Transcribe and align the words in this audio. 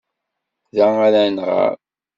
Da 0.75 0.87
ara 1.05 1.23
nɣer. 1.29 1.73